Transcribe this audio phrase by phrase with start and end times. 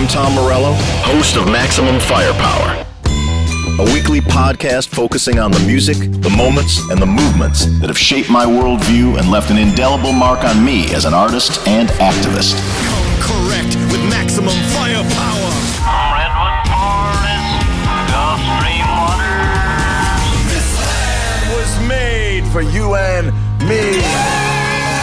[0.00, 0.72] I'm Tom Morello,
[1.04, 7.04] host of Maximum Firepower, a weekly podcast focusing on the music, the moments, and the
[7.04, 11.12] movements that have shaped my worldview and left an indelible mark on me as an
[11.12, 12.56] artist and activist.
[12.80, 15.52] Come correct with Maximum Firepower.
[15.84, 17.60] Redwood Forest,
[18.08, 20.24] Gulf Stream waters.
[20.48, 23.36] This land was made for you and
[23.68, 24.00] me.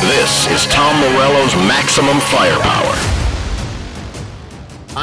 [0.10, 3.17] This is Tom Morello's Maximum Firepower.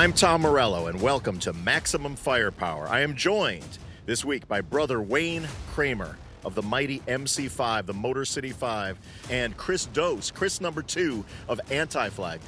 [0.05, 2.87] I'm Tom Morello, and welcome to Maximum Firepower.
[2.89, 8.27] I am joined this week by brother Wayne Kramer of the mighty MC5, the Motor
[8.27, 8.99] City 5,
[9.31, 12.41] and Chris Dose, Chris number two of Anti Flag.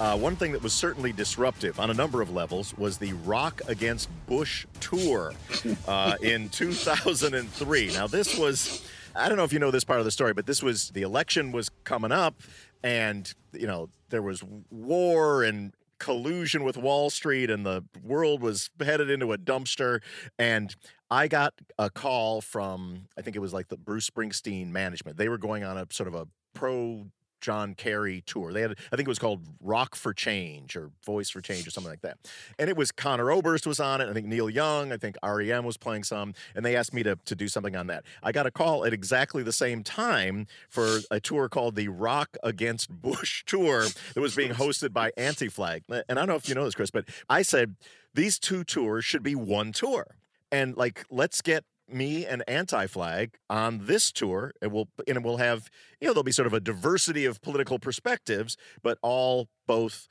[0.00, 3.60] Uh, one thing that was certainly disruptive on a number of levels was the Rock
[3.68, 5.34] Against Bush tour
[5.86, 7.92] uh, in 2003.
[7.92, 10.46] Now, this was, I don't know if you know this part of the story, but
[10.46, 12.40] this was the election was coming up,
[12.82, 18.70] and, you know, there was war and collusion with Wall Street, and the world was
[18.80, 20.02] headed into a dumpster.
[20.36, 20.74] And
[21.08, 25.16] I got a call from, I think it was like the Bruce Springsteen management.
[25.16, 27.06] They were going on a sort of a pro
[27.42, 28.52] John Kerry tour.
[28.52, 31.70] They had, I think it was called Rock for Change or Voice for Change or
[31.70, 32.16] something like that.
[32.58, 34.08] And it was Conor Oberst was on it.
[34.08, 34.92] I think Neil Young.
[34.92, 36.32] I think REM was playing some.
[36.54, 38.04] And they asked me to to do something on that.
[38.22, 42.36] I got a call at exactly the same time for a tour called the Rock
[42.42, 45.82] Against Bush tour that was being hosted by Anti Flag.
[45.88, 47.74] And I don't know if you know this, Chris, but I said
[48.14, 50.16] these two tours should be one tour.
[50.50, 55.68] And like, let's get me and anti-flag on this tour and we'll and we'll have
[56.00, 60.08] you know there'll be sort of a diversity of political perspectives but all both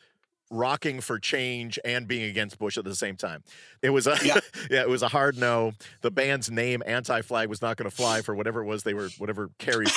[0.51, 3.43] rocking for change and being against Bush at the same time.
[3.81, 5.71] It was a yeah, yeah it was a hard no.
[6.01, 9.09] The band's name Anti-Flag was not going to fly for whatever it was they were
[9.17, 9.85] whatever Kerry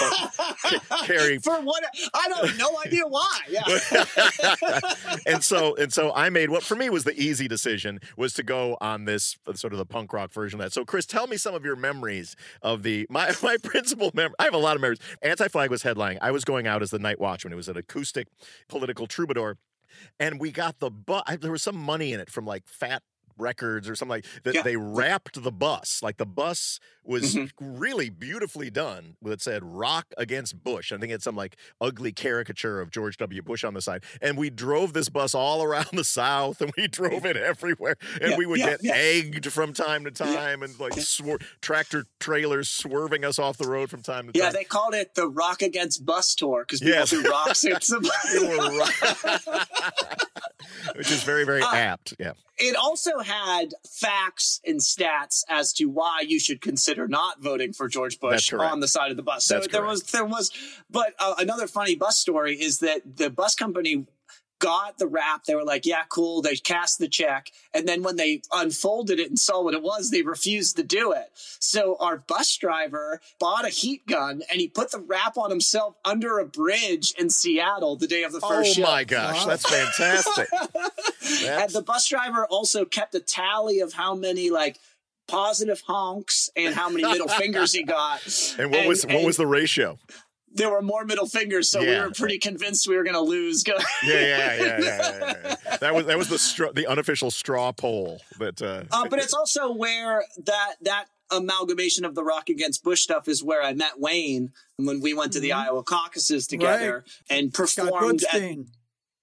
[1.39, 3.39] for what I don't no idea why.
[3.49, 3.63] Yeah.
[5.27, 8.43] and so and so I made what for me was the easy decision was to
[8.43, 10.73] go on this uh, sort of the punk rock version of that.
[10.73, 14.35] So Chris, tell me some of your memories of the my my principal memory.
[14.39, 15.01] I have a lot of memories.
[15.23, 16.19] Anti-Flag was headlining.
[16.23, 17.53] I was going out as the night watchman.
[17.53, 18.29] It was an acoustic
[18.69, 19.59] political troubadour
[20.19, 21.23] and we got the bus.
[21.41, 23.03] There was some money in it from like Fat
[23.39, 24.55] Wreck Chords or something like that.
[24.55, 24.63] Yeah.
[24.63, 27.77] They wrapped the bus like the bus was Mm-hmm.
[27.79, 29.17] really beautifully done.
[29.21, 33.43] That said "Rock Against Bush." I think it's some like ugly caricature of George W.
[33.43, 34.05] Bush on the side.
[34.23, 37.97] And we drove this bus all around the South, and we drove it everywhere.
[38.23, 42.07] And Yeah, we would yeah, get egged from time to time, and like swir- tractor
[42.21, 44.43] trailers swerving us off the road from time to time.
[44.43, 47.11] Yeah, they called it the Rock Against Bus Tour because people Yes.
[47.11, 48.15] threw rocks at somebody.
[48.35, 48.93] We were right.
[50.97, 52.15] Which is very, very Uh, apt.
[52.19, 52.33] Yeah.
[52.57, 57.89] It also had facts and stats as to why you should consider not voting for
[57.89, 59.45] George Bush on the side of the bus.
[59.45, 59.91] So That's there correct.
[59.91, 60.51] was there was
[60.91, 64.07] but uh, another funny bus story is that the bus company
[64.65, 68.17] got the wrap they were like yeah cool they cast the check and then when
[68.17, 72.17] they unfolded it and saw what it was they refused to do it so our
[72.17, 76.47] bus driver bought a heat gun and he put the wrap on himself under a
[76.47, 80.49] bridge in seattle the day of the Oh first show Oh my gosh, that's fantastic.
[81.47, 84.79] and the bus driver also kept a tally of how many like
[85.27, 88.21] positive honks and how many middle fingers he got.
[88.59, 89.99] and what was what and was the ratio?
[90.55, 93.65] There were more middle fingers, so we were pretty convinced we were going to lose.
[93.67, 95.77] Yeah, yeah, yeah, yeah, yeah, yeah.
[95.81, 98.63] That was that was the straw, the unofficial straw poll that.
[98.63, 103.27] Uh, uh, but it's also where that that amalgamation of the Rock Against Bush stuff
[103.29, 107.65] is where I met Wayne when we went to the Iowa caucuses together and Mm-hmm.
[107.65, 108.23] Scott performed.
[108.33, 108.67] At, Goodstein.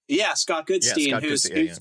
[0.08, 1.80] yeah, Scott yeah, Goodstein, Scott who's, Goodstein, yeah, who's-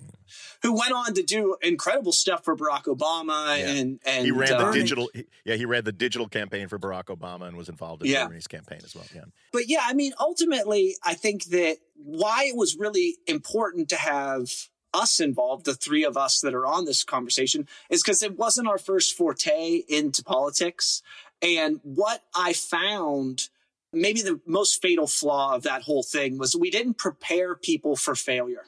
[0.61, 3.69] who went on to do incredible stuff for Barack Obama Yeah.
[3.71, 4.25] and and.
[4.25, 5.09] He ran the uh, digital.
[5.13, 8.27] He, yeah, he ran the digital campaign for Barack Obama and was involved in Yeah.
[8.27, 9.05] Bernie's campaign as well.
[9.13, 9.25] Yeah.
[9.51, 14.49] but yeah, I mean, ultimately, I think that why it was really important to have
[14.93, 18.67] us involved, the three of us that are on this conversation, is because it wasn't
[18.67, 21.01] our first forte into politics.
[21.41, 23.49] And what I found,
[23.93, 28.15] maybe the most fatal flaw of that whole thing was we didn't prepare people for
[28.15, 28.65] failure.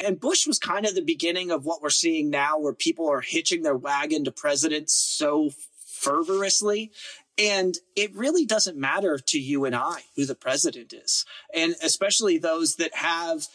[0.00, 3.20] And Bush was kind of the beginning of what we're seeing now, where people are
[3.20, 5.50] hitching their wagon to presidents so
[5.86, 6.92] fervorously.
[7.36, 11.24] And it really doesn't matter to you and I who the president is.
[11.52, 13.48] And especially those that have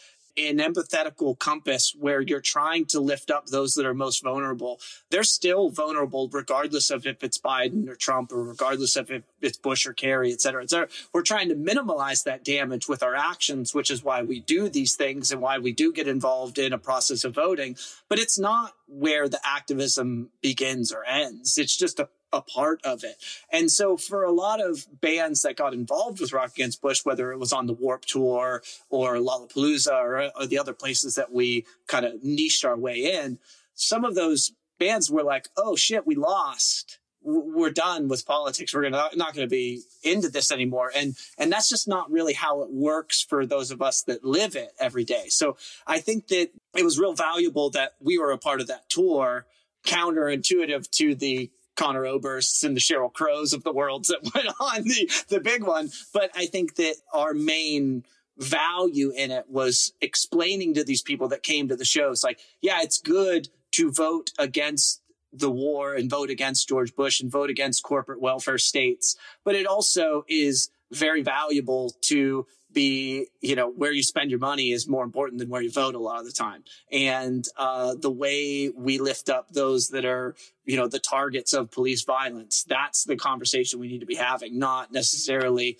[0.48, 4.80] an empathetical compass where you're trying to lift up those that are most vulnerable.
[5.10, 9.58] They're still vulnerable regardless of if it's Biden or Trump or regardless of if it's
[9.58, 10.88] Bush or Kerry, et cetera, et cetera.
[11.12, 14.94] We're trying to minimize that damage with our actions, which is why we do these
[14.94, 17.76] things and why we do get involved in a process of voting.
[18.08, 21.58] But it's not where the activism begins or ends.
[21.58, 23.16] It's just a a part of it.
[23.50, 27.32] And so for a lot of bands that got involved with Rock Against Bush, whether
[27.32, 31.66] it was on the Warped Tour or Lollapalooza or, or the other places that we
[31.86, 33.38] kind of niched our way in,
[33.74, 36.98] some of those bands were like, oh shit, we lost.
[37.22, 38.74] We're done with politics.
[38.74, 40.90] We're gonna, not going to be into this anymore.
[40.96, 44.56] And, and that's just not really how it works for those of us that live
[44.56, 45.26] it every day.
[45.28, 48.88] So I think that it was real valuable that we were a part of that
[48.88, 49.44] tour
[49.84, 54.82] counterintuitive to the Conor Obersts and the Sheryl Crows of the world that went on
[54.84, 55.90] the, the big one.
[56.12, 58.04] But I think that our main
[58.38, 62.80] value in it was explaining to these people that came to the shows, like, yeah,
[62.82, 65.02] it's good to vote against
[65.32, 69.16] the war and vote against George Bush and vote against corporate welfare states.
[69.44, 74.72] But it also is very valuable to be, you know, where you spend your money
[74.72, 76.64] is more important than where you vote a lot of the time.
[76.90, 80.34] And uh, the way we lift up those that are,
[80.64, 84.58] you know, the targets of police violence, that's the conversation we need to be having,
[84.58, 85.78] not necessarily.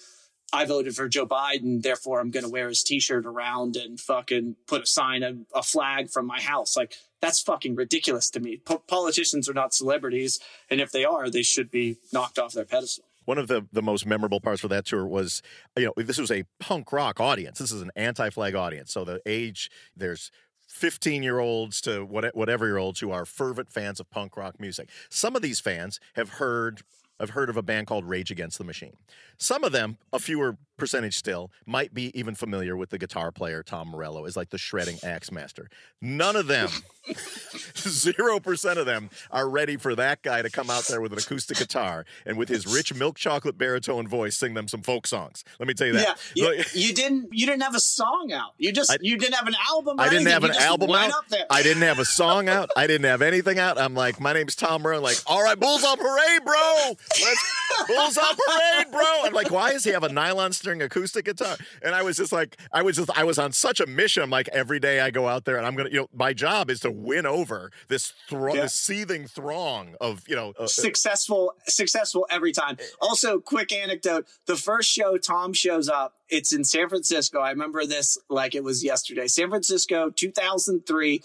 [0.53, 4.57] I voted for Joe Biden, therefore I'm going to wear his t-shirt around and fucking
[4.67, 6.77] put a sign, a, a flag from my house.
[6.77, 8.57] Like that's fucking ridiculous to me.
[8.57, 10.41] Po- politicians are not celebrities.
[10.69, 13.82] And if they are, they should be knocked off their pedestal one of the, the
[13.82, 15.43] most memorable parts for that tour was,
[15.76, 17.58] you know, this was a punk rock audience.
[17.58, 18.93] This is an anti flag audience.
[18.93, 20.31] So the age, there's
[20.69, 24.88] 15 year olds to whatever year olds who are fervent fans of punk rock music.
[25.08, 26.82] Some of these fans have heard
[27.19, 28.96] have heard of a band called Rage Against the Machine.
[29.37, 33.62] Some of them, a fewer percentage still, might be even familiar with the guitar player
[33.62, 35.69] Tom Morello as like the shredding axe master.
[36.00, 36.69] None of them,
[37.77, 41.19] zero percent of them, are ready for that guy to come out there with an
[41.19, 45.44] acoustic guitar and with his rich milk chocolate baritone voice sing them some folk songs.
[45.59, 46.19] Let me tell you that.
[46.35, 47.29] Yeah, you, you didn't.
[47.32, 48.55] You didn't have a song out.
[48.59, 48.91] You just.
[48.91, 50.00] I, you didn't have an album.
[50.00, 50.32] I didn't anything.
[50.32, 51.12] have an album out.
[51.50, 52.71] I didn't have a song out.
[52.77, 53.79] I didn't have anything out.
[53.79, 55.03] I'm like, my name's Tom Morello.
[55.03, 56.94] Like, all right, Bulls on Parade, bro.
[57.23, 59.05] Let's Bulls on Parade, bro.
[59.25, 61.56] I'm like, why does he have a nylon string acoustic guitar?
[61.82, 64.22] And I was just like, I was just, I was on such a mission.
[64.22, 66.70] I'm like, every day I go out there and I'm gonna, you know, my job
[66.70, 68.62] is to win over this throng, yeah.
[68.62, 72.76] this seething throng of, you know, uh, uh successful, successful every time.
[73.00, 77.40] Also, quick anecdote: the first show Tom shows up, it's in San Francisco.
[77.40, 79.26] I remember this like it was yesterday.
[79.26, 81.22] San Francisco, 2003.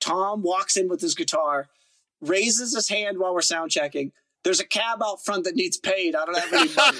[0.00, 1.68] Tom walks in with his guitar,
[2.20, 4.12] raises his hand while we're sound checking
[4.44, 6.14] there's a cab out front that needs paid.
[6.14, 6.98] I don't have any money.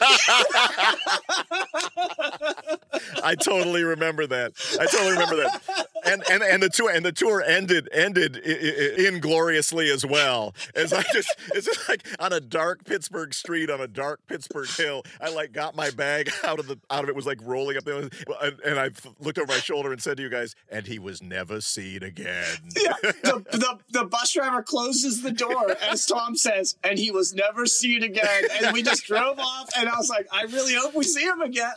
[3.22, 4.52] I totally remember that.
[4.80, 5.86] I totally remember that.
[6.04, 10.54] And and and the tour and the tour ended ended ingloriously as well.
[10.74, 14.68] As I just it's just like on a dark Pittsburgh street on a dark Pittsburgh
[14.68, 15.02] hill.
[15.20, 17.84] I like got my bag out of the out of it was like rolling up
[17.84, 18.90] there, and, and I
[19.20, 22.58] looked over my shoulder and said to you guys, and he was never seen again.
[22.76, 27.27] Yeah, the, the the bus driver closes the door as Tom says, and he was
[27.34, 28.44] never seen again.
[28.62, 31.40] And we just drove off, and I was like, I really hope we see him
[31.40, 31.72] again.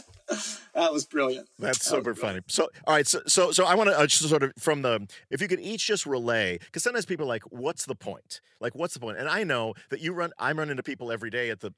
[0.74, 1.48] that was brilliant.
[1.58, 2.40] That's that super funny.
[2.48, 5.40] So, all right, so so so I want to uh, sort of from the if
[5.40, 8.40] you could each just relay because sometimes people are like, what's the point?
[8.60, 9.18] Like, what's the point?
[9.18, 10.32] And I know that you run.
[10.38, 11.72] I'm running into people every day at the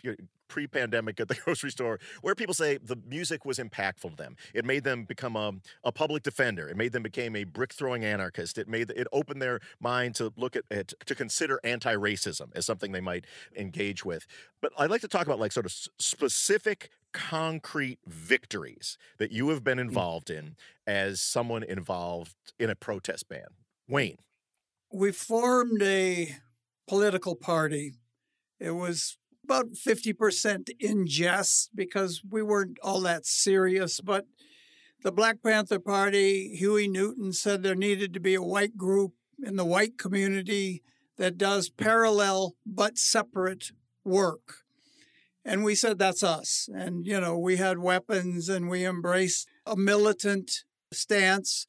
[0.49, 4.37] pre-pandemic at the grocery store where people say the music was impactful to them.
[4.53, 5.53] It made them become a,
[5.85, 6.69] a public defender.
[6.69, 8.59] It made them become a brick throwing anarchist.
[8.59, 12.93] It made it opened their mind to look at it to consider anti-racism as something
[12.93, 13.25] they might
[13.57, 14.27] engage with.
[14.61, 19.65] But I'd like to talk about like sort of specific concrete victories that you have
[19.65, 19.83] been mm.
[19.83, 23.49] involved in as someone involved in a protest band?
[23.89, 24.19] Wayne.
[24.93, 26.37] We formed a
[26.89, 27.95] political party.
[28.59, 34.01] It was about 50% in jest because we weren't all that serious.
[34.01, 34.27] But
[35.03, 39.13] the Black Panther Party, Huey Newton said there needed to be a white group
[39.43, 40.83] in the white community
[41.17, 43.73] that does parallel but separate
[44.05, 44.65] work.
[45.45, 46.69] And we said, that's us.
[46.73, 51.67] And, you know, we had weapons and we embraced a militant stance.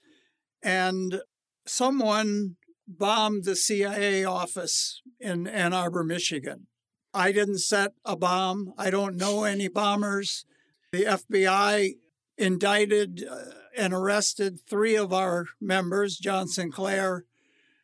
[0.62, 1.22] And
[1.66, 6.68] someone bombed the CIA office in Ann Arbor, Michigan.
[7.13, 8.74] I didn't set a bomb.
[8.78, 10.46] I don't know any bombers.
[10.92, 11.94] The FBI
[12.38, 13.38] indicted uh,
[13.78, 17.25] and arrested three of our members John Sinclair,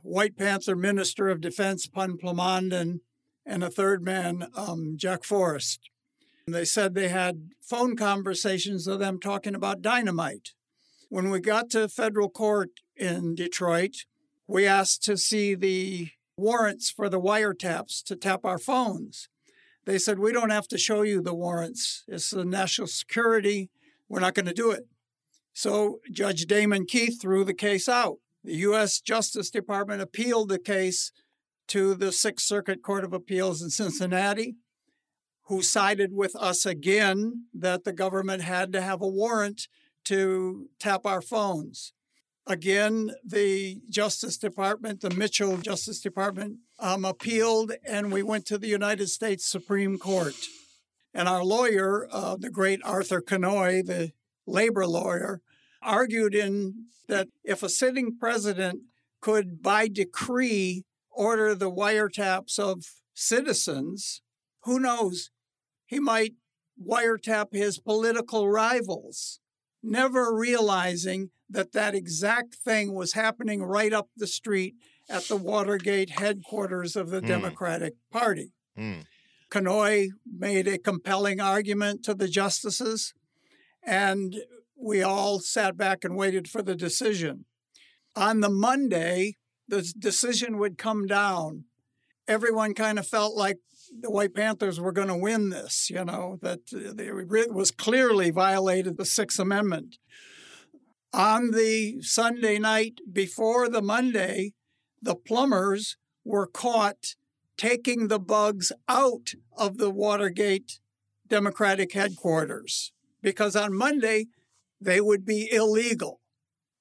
[0.01, 2.99] White Panther Minister of Defense Pun Plamondon,
[3.47, 5.89] and a third man, um, Jack Forrest.
[6.45, 10.51] And they said they had phone conversations of them talking about dynamite.
[11.09, 14.05] When we got to federal court in Detroit,
[14.47, 19.29] we asked to see the warrants for the wiretaps to tap our phones.
[19.85, 22.03] They said, We don't have to show you the warrants.
[22.07, 23.69] It's the national security.
[24.09, 24.87] We're not going to do it.
[25.53, 28.17] So Judge Damon Keith threw the case out.
[28.43, 29.01] The U.S.
[29.01, 31.11] Justice Department appealed the case
[31.67, 34.55] to the Sixth Circuit Court of Appeals in Cincinnati,
[35.43, 39.67] who sided with us again that the government had to have a warrant
[40.05, 41.93] to tap our phones.
[42.45, 48.67] Again, the Justice Department, the Mitchell Justice Department, um, appealed, and we went to the
[48.67, 50.35] United States Supreme Court.
[51.13, 54.11] And our lawyer, uh, the great Arthur Kinoy, the
[54.45, 55.41] labor lawyer,
[55.81, 58.81] argued in that if a sitting president
[59.19, 60.85] could, by decree,
[61.17, 64.21] order the wiretaps of citizens,
[64.63, 65.31] who knows?
[65.85, 66.33] He might
[66.81, 69.39] wiretap his political rivals,
[69.81, 74.75] never realizing that that exact thing was happening right up the street
[75.09, 77.27] at the Watergate headquarters of the Mm.
[77.27, 78.51] Democratic Party.
[78.77, 79.05] Mm.
[79.49, 83.13] Kinoy made a compelling argument to the justices,
[83.81, 84.35] and
[84.75, 87.45] we all sat back and waited for the decision.
[88.15, 91.65] On the Monday, the decision would come down.
[92.27, 93.59] Everyone kind of felt like
[94.01, 98.31] the White Panthers were going to win this, you know, that uh, it was clearly
[98.31, 99.97] violated the Sixth Amendment.
[101.13, 104.53] On the Sunday night before the Monday,
[105.01, 107.15] the plumbers were caught
[107.57, 110.79] taking the bugs out of the Watergate
[111.27, 114.27] Democratic headquarters because on Monday
[114.79, 116.21] they would be illegal.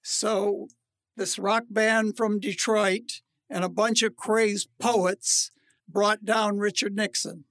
[0.03, 0.69] So,
[1.17, 5.51] this rock band from Detroit and a bunch of crazed poets
[5.89, 7.45] brought down Richard Nixon.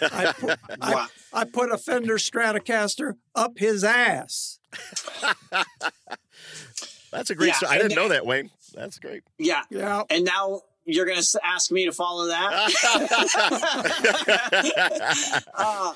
[0.00, 1.06] I put, Wow.
[1.32, 4.58] I put a Fender Stratocaster up his ass.
[7.10, 7.72] That's a great Yeah, story.
[7.72, 8.50] I didn't know that, Wayne.
[8.74, 9.22] That's great.
[9.38, 9.62] Yeah.
[9.70, 10.02] Yeah.
[10.10, 12.70] And now you're going to ask me to follow that?
[15.54, 15.92] uh,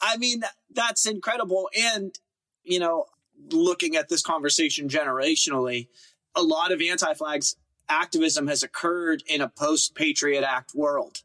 [0.00, 1.68] I mean, that's incredible.
[1.78, 2.18] And,
[2.64, 3.06] you know,
[3.50, 5.88] looking at this conversation generationally,
[6.34, 7.56] a lot of anti flags
[7.88, 11.22] activism has occurred in a post Patriot Act world.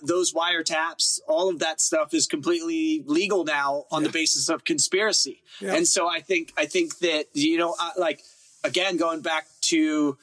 [0.00, 5.42] Those wiretaps, all of that stuff is completely legal now on the basis of conspiracy.
[5.60, 5.74] Yeah.
[5.74, 8.22] And so I think, I think that, you know, uh, like,
[8.62, 10.16] again, going back to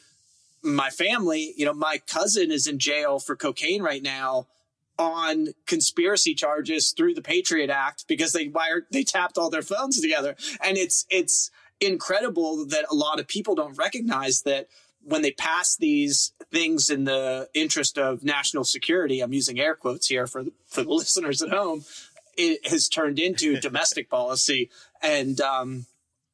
[0.64, 4.48] my family, you know, my cousin is in jail for cocaine right now
[4.98, 10.00] on conspiracy charges through the Patriot Act because they wired they tapped all their phones
[10.00, 10.36] together.
[10.64, 11.52] And it's it's
[11.86, 14.68] incredible that a lot of people don't recognize that
[15.02, 20.08] when they pass these things in the interest of national security, I'm using air quotes
[20.08, 21.86] here for for the listeners at home,
[22.38, 24.70] it has turned into domestic policy.
[25.02, 25.86] And um,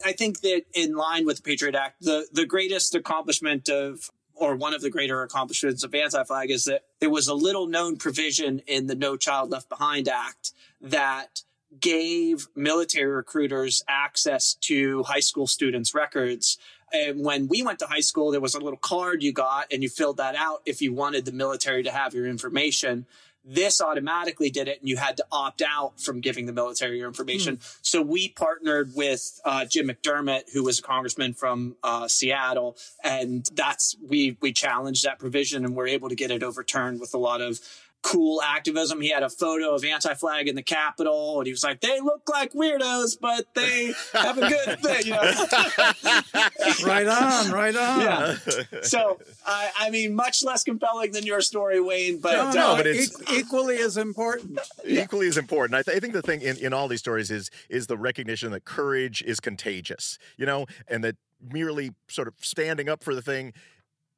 [0.03, 4.55] I think that in line with the Patriot Act, the, the greatest accomplishment of, or
[4.55, 7.98] one of the greater accomplishments of anti flag is that there was a little known
[7.98, 11.41] provision in the No Child Left Behind Act that
[11.80, 16.58] gave military recruiters access to high school students' records.
[16.94, 19.82] And when we went to high school, there was a little card you got and
[19.82, 23.06] you filled that out if you wanted the military to have your information.
[23.44, 27.08] This automatically did it, and you had to opt out from giving the military your
[27.08, 27.60] information.
[27.82, 33.50] So we partnered with uh, Jim McDermott, who was a congressman from uh, Seattle, and
[33.56, 37.18] that's we we challenged that provision, and we're able to get it overturned with a
[37.18, 37.60] lot of
[38.03, 39.00] cool activism.
[39.01, 42.27] He had a photo of anti-flag in the Capitol, and he was like, "They look
[42.29, 46.86] like weirdos, but they have a good thing." You know?
[46.86, 48.01] Right on, right on.
[48.01, 48.36] yeah.
[48.81, 52.75] So I, I mean, much less compelling than your story, Wayne, but No, no, no,
[52.77, 54.60] but it's- e- equally as important.
[54.86, 55.75] equally as important.
[55.75, 58.51] I, th- I think the thing in, in all these stories is is the recognition
[58.51, 61.15] that courage is contagious, you know, and that
[61.51, 63.51] merely sort of standing up for the thing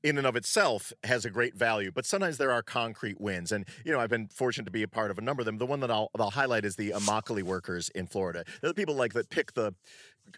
[0.04, 1.92] in and of itself has a great value.
[1.92, 4.88] But sometimes there are concrete wins, and you know I've been fortunate to be a
[4.88, 5.58] part of a number of them.
[5.58, 8.44] The one that I'll, I'll highlight is the Immokalee workers in Florida.
[8.62, 9.74] They're the people like that pick the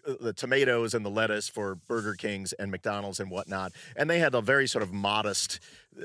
[0.04, 3.72] the tomatoes and the lettuce for Burger Kings and McDonald's and whatnot.
[3.96, 5.60] And they had a very sort of modest,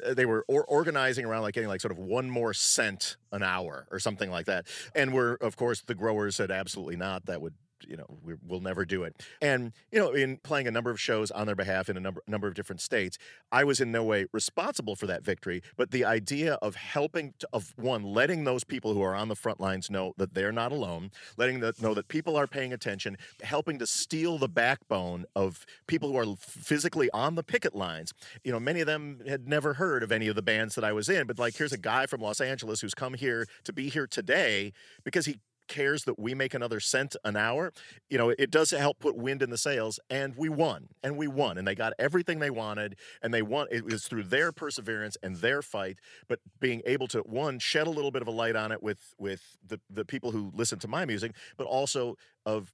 [0.05, 3.43] uh, they were or- organizing around like getting like sort of one more cent an
[3.43, 4.67] hour or something like that.
[4.95, 7.25] And we're, of course, the growers said absolutely not.
[7.25, 7.55] That would
[7.87, 9.21] you know we, we'll never do it.
[9.41, 12.21] And you know in playing a number of shows on their behalf in a number
[12.27, 13.17] number of different states
[13.51, 17.47] i was in no way responsible for that victory but the idea of helping to,
[17.53, 20.71] of one letting those people who are on the front lines know that they're not
[20.71, 25.65] alone letting them know that people are paying attention helping to steel the backbone of
[25.87, 28.13] people who are physically on the picket lines.
[28.43, 30.91] You know many of them had never heard of any of the bands that i
[30.91, 33.89] was in but like here's a guy from los angeles who's come here to be
[33.89, 34.73] here today
[35.03, 35.39] because he
[35.71, 37.71] cares that we make another cent an hour,
[38.09, 39.99] you know, it does help put wind in the sails.
[40.09, 43.67] And we won, and we won, and they got everything they wanted, and they won.
[43.71, 47.91] It was through their perseverance and their fight, but being able to one shed a
[47.91, 50.87] little bit of a light on it with with the the people who listen to
[50.87, 52.73] my music, but also of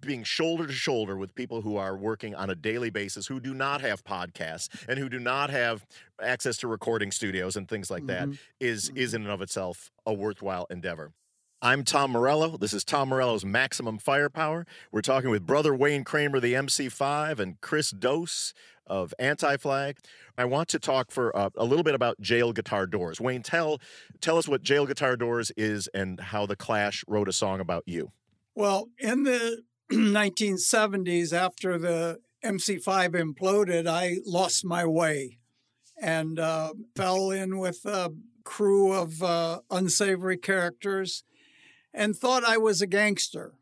[0.00, 3.54] being shoulder to shoulder with people who are working on a daily basis who do
[3.54, 5.86] not have podcasts and who do not have
[6.20, 8.38] access to recording studios and things like that Mhm.
[8.60, 11.12] is is in and of itself a worthwhile endeavor.
[11.64, 12.56] I'm Tom Morello.
[12.56, 14.66] This is Tom Morello's Maximum Firepower.
[14.90, 18.52] We're talking with brother Wayne Kramer, the MC5, and Chris Dose
[18.84, 19.98] of Anti Flag.
[20.36, 23.20] I want to talk for uh, a little bit about Jail Guitar Doors.
[23.20, 23.80] Wayne, tell
[24.20, 27.84] tell us what Jail Guitar Doors is and how the Clash wrote a song about
[27.86, 28.10] you.
[28.56, 35.38] Well, in the 1970s, after the MC5 imploded, I lost my way
[36.00, 41.22] and uh, fell in with a crew of uh, unsavory characters
[41.94, 43.54] and thought I was a gangster,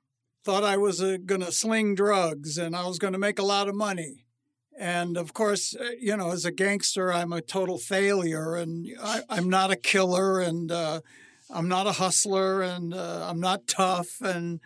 [0.45, 3.45] thought I was uh, going to sling drugs and I was going to make a
[3.45, 4.25] lot of money.
[4.79, 9.23] And of course, uh, you know, as a gangster, I'm a total failure and I,
[9.29, 11.01] I'm not a killer and uh,
[11.51, 14.21] I'm not a hustler and uh, I'm not tough.
[14.21, 14.61] And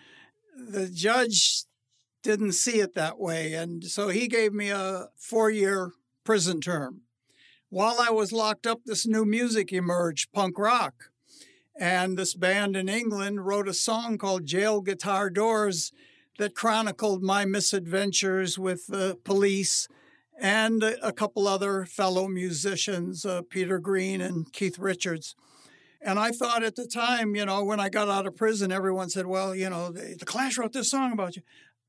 [0.56, 1.64] the judge
[2.22, 3.54] didn't see it that way.
[3.54, 5.90] And so he gave me a four year
[6.24, 7.02] prison term.
[7.68, 11.10] While I was locked up, this new music emerged punk rock.
[11.78, 15.92] And this band in England wrote a song called Jail Guitar Doors
[16.38, 19.88] that chronicled my misadventures with the police
[20.38, 25.36] and a couple other fellow musicians, uh, Peter Green and Keith Richards.
[26.00, 29.10] And I thought at the time, you know, when I got out of prison, everyone
[29.10, 31.42] said, well, you know, the, the Clash wrote this song about you.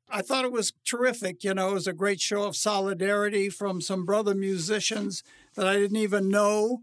[0.10, 1.44] I thought it was terrific.
[1.44, 5.24] You know, it was a great show of solidarity from some brother musicians
[5.56, 6.82] that I didn't even know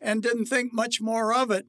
[0.00, 1.66] and didn't think much more of it.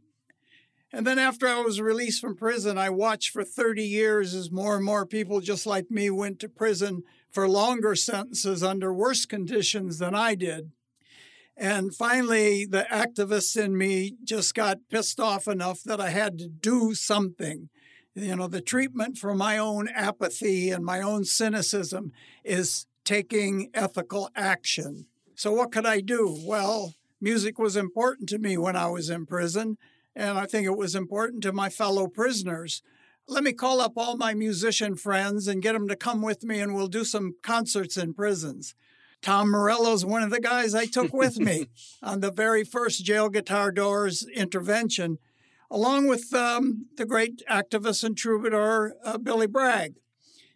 [0.92, 4.76] And then after I was released from prison, I watched for 30 years as more
[4.76, 10.00] and more people just like me went to prison for longer sentences under worse conditions
[10.00, 10.72] than I did.
[11.56, 16.48] And finally, the activist in me just got pissed off enough that I had to
[16.48, 17.70] do something.
[18.16, 24.30] You know, the treatment for my own apathy and my own cynicism is taking ethical
[24.36, 25.06] action.
[25.36, 26.38] So, what could I do?
[26.46, 29.78] Well, music was important to me when I was in prison,
[30.16, 32.82] and I think it was important to my fellow prisoners.
[33.28, 36.60] Let me call up all my musician friends and get them to come with me,
[36.60, 38.76] and we'll do some concerts in prisons.
[39.22, 41.68] Tom Morello's one of the guys I took with me
[42.04, 45.18] on the very first Jail Guitar Doors intervention,
[45.70, 49.96] along with um, the great activist and troubadour uh, Billy Bragg.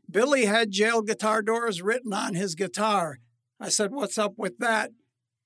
[0.10, 3.20] Billy had Jail Guitar Doors written on his guitar.
[3.60, 4.92] I said, What's up with that?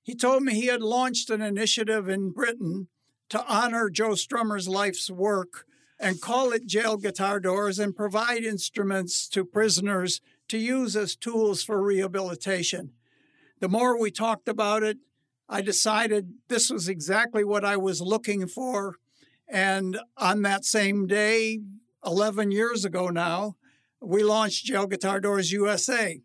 [0.02, 2.88] He told me he had launched an initiative in Britain
[3.30, 5.64] to honor Joe Strummer's life's work
[6.00, 11.62] and call it Jail Guitar Doors and provide instruments to prisoners to use as tools
[11.62, 12.92] for rehabilitation.
[13.60, 14.98] The more we talked about it,
[15.48, 18.96] I decided this was exactly what I was looking for.
[19.48, 21.60] And on that same day,
[22.04, 23.56] 11 years ago now,
[24.00, 26.20] we launched Jail Guitar Doors USA.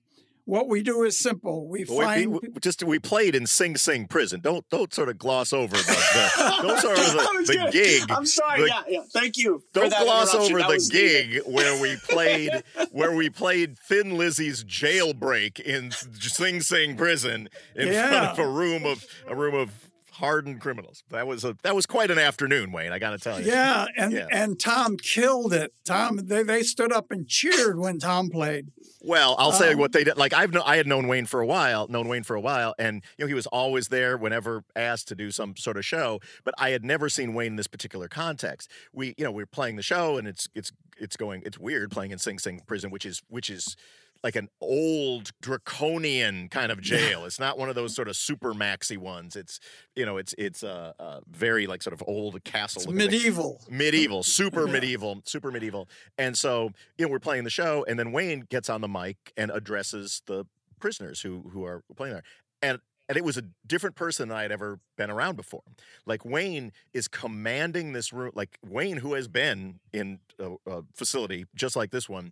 [0.46, 1.70] What we do is simple.
[1.70, 4.42] We find we- we- just we played in Sing Sing Prison.
[4.42, 7.72] Don't don't sort of gloss over the, the don't sort of That was the, the
[7.72, 8.04] gig.
[8.12, 8.62] I'm sorry.
[8.62, 9.00] The- yeah, yeah.
[9.14, 9.64] Thank you.
[9.74, 11.32] Don't gloss over That the needed.
[11.32, 17.94] gig where we played where we played Thin Lizzy's jailbreak in Sing Sing Prison in
[17.94, 19.72] front of a room of a room of
[20.14, 21.04] hardened criminals.
[21.10, 22.92] That was a that was quite an afternoon, Wayne.
[22.92, 23.48] I got to tell you.
[23.48, 24.28] Yeah, and Yeah.
[24.32, 25.74] and Tom killed it.
[25.86, 28.68] Tom, they, they stood up and cheered when Tom played.
[29.02, 30.16] Well, I'll say Um, what they did.
[30.18, 32.74] Like I've known, I had known Wayne for a while, known Wayne for a while,
[32.80, 36.20] and you know he was always there whenever asked to do some sort of show.
[36.46, 38.70] But I had never seen Wayne in this particular context.
[38.94, 41.42] We, you know, we are playing the show, and it's it's it's going.
[41.46, 43.76] It's weird playing in Sing Sing Prison, which is which is
[44.24, 47.26] like an old draconian kind of jail.
[47.26, 49.36] It's not one of those sort of super maxi ones.
[49.36, 49.60] It's
[49.96, 52.82] you know, it's it's uh, uh very like sort of old castle.
[52.82, 53.62] It's looking thing medieval.
[53.70, 54.74] medieval, super Yeah.
[54.74, 55.90] medieval, super medieval.
[56.18, 59.18] And so, you know, we're playing the show, and then Wayne gets on the mic
[59.38, 60.46] and addresses the
[60.80, 62.24] prisoners who who are playing there.
[62.62, 65.64] And and it was a different person than I had ever been around before.
[66.06, 68.32] Like Wayne is commanding this room.
[68.34, 72.32] Like Wayne, who has been in a, a facility just like this one,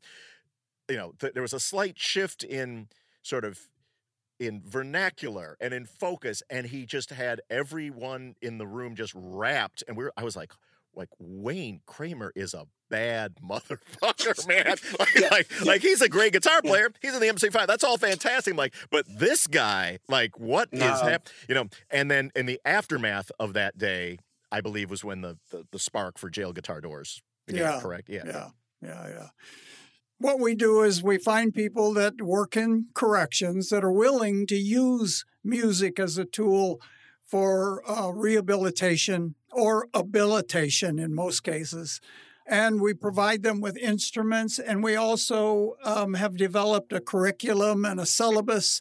[0.91, 2.88] you know, th- there was a slight shift in
[3.23, 3.60] sort of
[4.39, 9.84] in vernacular and in focus, and he just had everyone in the room just rapt.
[9.88, 10.51] And we were, I was like,
[10.95, 14.75] like Wayne Kramer is a bad motherfucker, man.
[14.99, 16.89] Like, like, like he's a great guitar player.
[17.01, 17.67] He's in the MC5.
[17.67, 18.51] That's all fantastic.
[18.54, 20.88] I'm like, but this guy, like, what is No.
[20.95, 24.17] hap- You know, and then in the aftermath of that day,
[24.51, 27.62] I believe was when the the, the spark for jail guitar doors began.
[27.75, 28.10] Yeah, Correct.
[28.10, 28.23] Yeah.
[28.25, 28.49] Yeah,
[28.82, 29.27] yeah, yeah.
[30.21, 34.55] What we do is we find people that work in corrections that are willing to
[34.55, 36.79] use music as a tool
[37.25, 41.99] for uh, rehabilitation or habilitation in most cases.
[42.45, 44.60] and we provide them with instruments.
[44.60, 48.79] And we also um, have developed a curriculum and a syllabus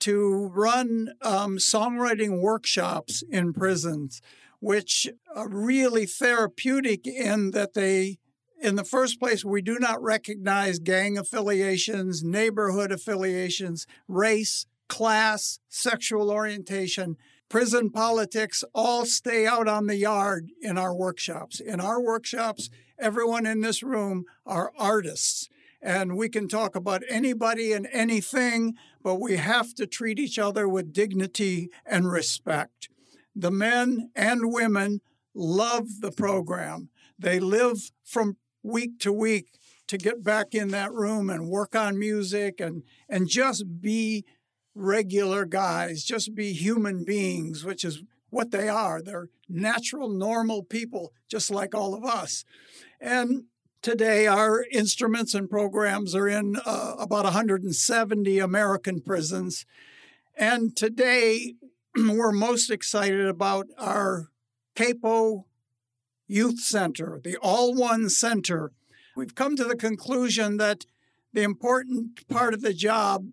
[0.00, 4.20] to run um, songwriting workshops in prisons,
[4.58, 8.18] which are really therapeutic in that they
[8.60, 16.30] in the first place, we do not recognize gang affiliations, neighborhood affiliations, race, class, sexual
[16.30, 17.16] orientation,
[17.48, 21.58] prison politics all stay out on the yard in our workshops.
[21.58, 22.68] In our workshops,
[22.98, 25.48] everyone in this room are artists.
[25.80, 30.68] And we can talk about anybody and anything, but we have to treat each other
[30.68, 32.90] with dignity and respect.
[33.34, 35.00] The men and women
[35.34, 36.90] love the program.
[37.18, 39.46] They live from week to week
[39.86, 44.24] to get back in that room and work on music and and just be
[44.74, 49.02] regular guys, just be human beings, which is what they are.
[49.02, 52.44] They're natural, normal people, just like all of us.
[53.00, 53.44] And
[53.82, 59.66] today, our instruments and programs are in uh, about 170 American prisons.
[60.36, 61.54] And today,
[61.96, 64.28] we're most excited about our
[64.76, 65.46] Capo
[66.30, 68.70] Youth Center, the All One Center.
[69.16, 70.86] We've come to the conclusion that
[71.32, 73.26] the important part of the job,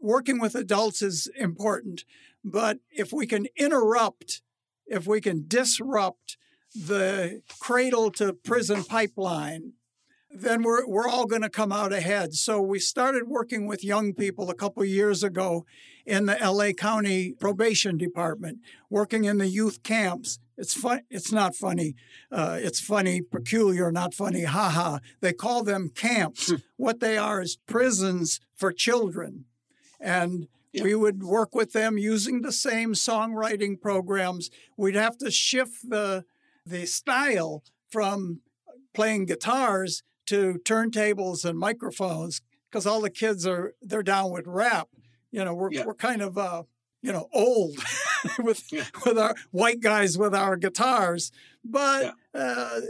[0.00, 2.04] working with adults, is important.
[2.44, 4.42] But if we can interrupt,
[4.86, 6.36] if we can disrupt
[6.74, 9.74] the cradle to prison pipeline,
[10.32, 12.34] then we're, we're all going to come out ahead.
[12.34, 15.66] So we started working with young people a couple years ago
[16.04, 18.58] in the LA County Probation Department,
[18.88, 21.00] working in the youth camps, it's fun.
[21.10, 21.94] It's not funny.
[22.30, 24.44] Uh, it's funny, peculiar, not funny.
[24.44, 24.98] Ha ha.
[25.20, 26.50] They call them camps.
[26.50, 26.56] Hmm.
[26.76, 29.46] what they are is prisons for children,
[29.98, 30.84] and yeah.
[30.84, 34.50] we would work with them using the same songwriting programs.
[34.76, 36.24] We'd have to shift the
[36.66, 38.40] the style from
[38.92, 44.88] playing guitars to turntables and microphones because all the kids are they're down with rap.
[45.30, 45.86] You know, we're yeah.
[45.86, 46.64] we're kind of uh,
[47.02, 47.78] you know old.
[48.38, 48.84] with yeah.
[49.04, 51.32] with our white guys with our guitars,
[51.64, 52.40] but yeah.
[52.40, 52.80] uh,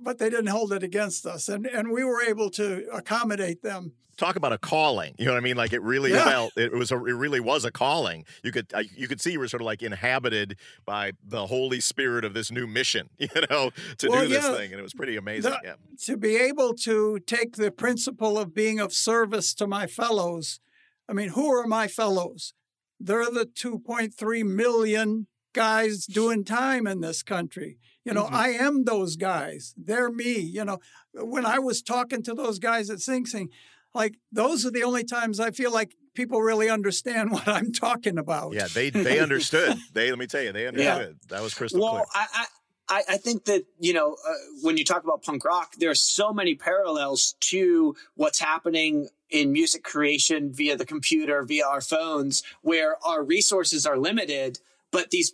[0.00, 3.92] but they didn't hold it against us, and and we were able to accommodate them.
[4.18, 5.56] Talk about a calling, you know what I mean?
[5.56, 6.24] Like it really yeah.
[6.24, 8.24] felt it was a, it really was a calling.
[8.44, 12.24] You could you could see you were sort of like inhabited by the Holy Spirit
[12.24, 15.16] of this new mission, you know, to well, do this thing, and it was pretty
[15.16, 15.52] amazing.
[15.52, 20.60] The, to be able to take the principle of being of service to my fellows.
[21.08, 22.54] I mean, who are my fellows?
[23.04, 27.78] They're the 2.3 million guys doing time in this country.
[28.04, 28.34] You know, mm-hmm.
[28.34, 29.74] I am those guys.
[29.76, 30.38] They're me.
[30.38, 30.78] You know,
[31.14, 33.48] when I was talking to those guys at Sing Sing,
[33.94, 38.18] like those are the only times I feel like people really understand what I'm talking
[38.18, 38.54] about.
[38.54, 39.76] Yeah, they they understood.
[39.92, 41.16] they let me tell you, they understood.
[41.20, 41.36] Yeah.
[41.36, 42.04] That was crystal well, clear.
[42.14, 42.46] I, I
[42.88, 45.94] I, I think that you know uh, when you talk about punk rock, there are
[45.94, 52.42] so many parallels to what's happening in music creation via the computer, via our phones,
[52.60, 55.32] where our resources are limited, but these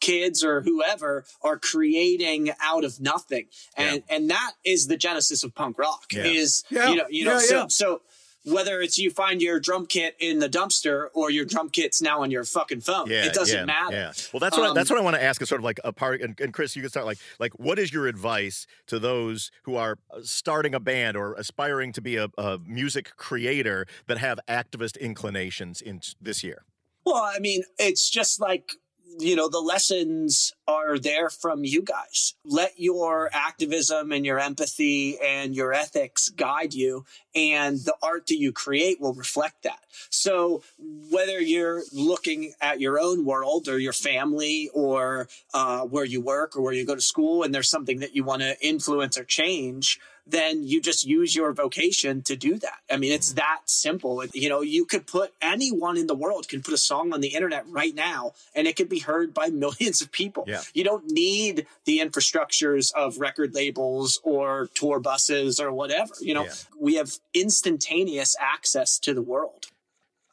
[0.00, 4.16] kids or whoever are creating out of nothing, and yeah.
[4.16, 6.06] and that is the genesis of punk rock.
[6.12, 6.24] Yeah.
[6.24, 6.88] Is yeah.
[6.88, 8.00] you know you know so so
[8.46, 12.22] whether it's you find your drum kit in the dumpster or your drum kit's now
[12.22, 13.10] on your fucking phone.
[13.10, 13.96] Yeah, it doesn't yeah, matter.
[13.96, 14.12] Yeah.
[14.32, 15.42] Well, that's what um, I, that's what I want to ask.
[15.42, 16.20] Is sort of like a part.
[16.20, 19.76] And, and, Chris, you can start like like what is your advice to those who
[19.76, 24.38] are uh, starting a band or aspiring to be a, a music creator that have
[24.48, 26.64] activist inclinations in this year?
[27.04, 28.72] Well, I mean, it's just like
[29.18, 32.34] you know, the lessons are there from you guys.
[32.44, 38.36] Let your activism and your empathy and your ethics guide you, and the art that
[38.36, 39.80] you create will reflect that.
[40.10, 46.20] So, whether you're looking at your own world or your family or uh, where you
[46.20, 49.16] work or where you go to school, and there's something that you want to influence
[49.16, 52.78] or change, then you just use your vocation to do that.
[52.90, 54.24] I mean, it's that simple.
[54.34, 57.28] You know, you could put anyone in the world can put a song on the
[57.28, 60.44] internet right now and it could be heard by millions of people.
[60.46, 60.62] Yeah.
[60.74, 66.14] You don't need the infrastructures of record labels or tour buses or whatever.
[66.20, 66.54] You know, yeah.
[66.78, 69.66] we have instantaneous access to the world.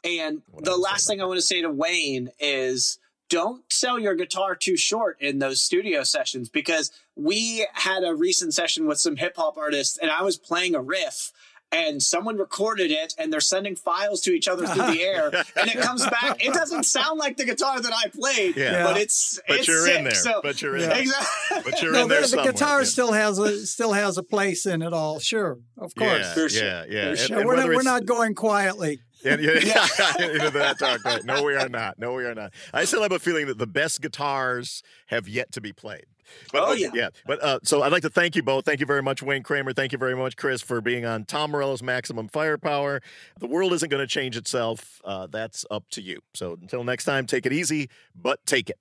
[0.03, 2.99] And the last thing I want to say to Wayne is
[3.33, 8.53] don't sell your guitar too short in those studio sessions because we had a recent
[8.53, 11.31] session with some hip hop artists and I was playing a riff
[11.71, 15.67] and someone recorded it and they're sending files to each other through the air and
[15.67, 18.83] it comes back it doesn't sound like the guitar that i played yeah.
[18.83, 20.89] but it's but it's you're sick, in there so, but you're in yeah.
[20.89, 21.71] there exactly.
[21.71, 22.51] but you're no, in there the somewhere.
[22.51, 22.85] guitar yeah.
[22.85, 26.47] still has a still has a place in it all sure of course yeah sure.
[26.49, 27.39] yeah yeah sure.
[27.39, 30.25] And, we're, not, we're not going quietly and, yeah, yeah.
[30.25, 31.03] into that talk.
[31.03, 31.23] Right?
[31.23, 31.99] No, we are not.
[31.99, 32.53] No, we are not.
[32.73, 36.05] I still have a feeling that the best guitars have yet to be played.
[36.51, 36.89] But, Oh, yeah.
[36.93, 37.09] yeah.
[37.25, 38.65] But uh, so I'd like to thank you both.
[38.65, 39.73] Thank you very much, Wayne Kramer.
[39.73, 43.01] Thank you very much, Chris, for being on Tom Morello's Maximum Firepower.
[43.39, 45.01] The world isn't going to change itself.
[45.03, 46.19] Uh, that's up to you.
[46.33, 48.77] So until next time, take it easy, but take it.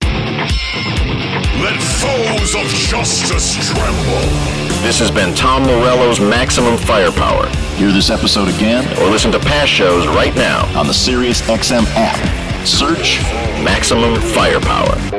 [1.62, 4.28] Let foes of justice tremble.
[4.83, 7.46] This has been Tom Morello's Maximum Firepower.
[7.76, 12.66] Hear this episode again or listen to past shows right now on the SiriusXM app.
[12.66, 13.20] Search
[13.64, 15.12] Maximum Firepower.